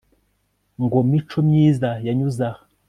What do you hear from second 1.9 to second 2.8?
yanyuze aha